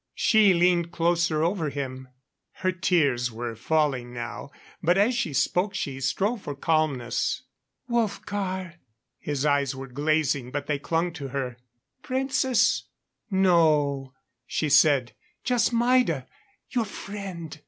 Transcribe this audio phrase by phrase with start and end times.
[0.15, 2.07] She leaned closer over him.
[2.53, 4.49] Her tears were falling now,
[4.81, 7.43] but as she spoke she strove for calmness.
[7.87, 8.77] "Wolfgar"
[9.29, 11.55] His eyes were glazing, but they dung to her.
[12.01, 12.85] "Princess"
[13.29, 14.15] "No,"
[14.47, 15.11] she said.
[15.43, 16.25] "Just Maida
[16.71, 17.59] your friend.